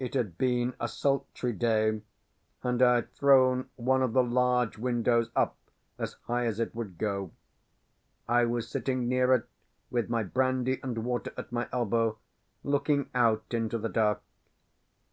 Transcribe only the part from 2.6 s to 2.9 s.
and